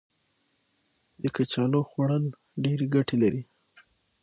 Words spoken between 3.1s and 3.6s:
لري.